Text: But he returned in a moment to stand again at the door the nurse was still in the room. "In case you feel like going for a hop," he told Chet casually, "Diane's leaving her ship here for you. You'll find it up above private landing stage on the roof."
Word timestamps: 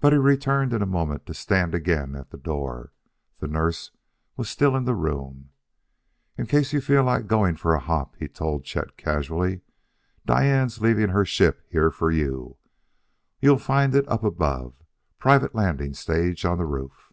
But 0.00 0.14
he 0.14 0.18
returned 0.18 0.72
in 0.72 0.80
a 0.80 0.86
moment 0.86 1.26
to 1.26 1.34
stand 1.34 1.74
again 1.74 2.14
at 2.14 2.30
the 2.30 2.38
door 2.38 2.94
the 3.40 3.46
nurse 3.46 3.90
was 4.38 4.48
still 4.48 4.74
in 4.74 4.86
the 4.86 4.94
room. 4.94 5.50
"In 6.38 6.46
case 6.46 6.72
you 6.72 6.80
feel 6.80 7.04
like 7.04 7.26
going 7.26 7.56
for 7.56 7.74
a 7.74 7.78
hop," 7.78 8.16
he 8.16 8.26
told 8.26 8.64
Chet 8.64 8.96
casually, 8.96 9.60
"Diane's 10.24 10.80
leaving 10.80 11.10
her 11.10 11.26
ship 11.26 11.60
here 11.68 11.90
for 11.90 12.10
you. 12.10 12.56
You'll 13.38 13.58
find 13.58 13.94
it 13.94 14.08
up 14.08 14.24
above 14.24 14.82
private 15.18 15.54
landing 15.54 15.92
stage 15.92 16.46
on 16.46 16.56
the 16.56 16.64
roof." 16.64 17.12